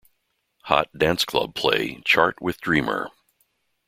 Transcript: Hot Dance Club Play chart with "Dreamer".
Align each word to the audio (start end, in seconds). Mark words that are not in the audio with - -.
Hot 0.63 0.89
Dance 0.97 1.25
Club 1.25 1.53
Play 1.53 2.01
chart 2.05 2.41
with 2.41 2.59
"Dreamer". 2.59 3.09